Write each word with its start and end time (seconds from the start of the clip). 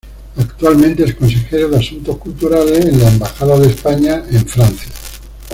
Actualmente 0.35 1.03
es 1.03 1.13
Consejero 1.13 1.69
de 1.69 1.77
Asuntos 1.77 2.17
Culturales 2.17 2.83
en 2.85 2.99
la 2.99 3.07
Embajada 3.07 3.59
de 3.59 3.67
España 3.67 4.23
en 4.31 4.47
Francia. 4.47 4.89